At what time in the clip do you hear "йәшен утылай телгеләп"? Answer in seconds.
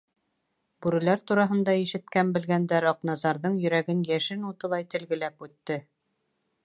4.15-5.47